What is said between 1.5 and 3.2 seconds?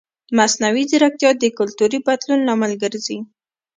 کلتوري بدلون لامل ګرځي.